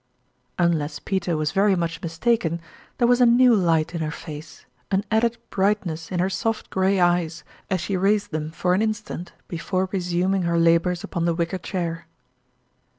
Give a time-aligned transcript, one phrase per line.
[0.57, 2.59] Unless Peter was very much mistaken,
[2.97, 5.85] there was a new light in her face, an added bright.
[5.85, 10.41] ness in her soft gray eyes as she raised them for an instant before resuming
[10.41, 12.07] her labors upon the wicker chair.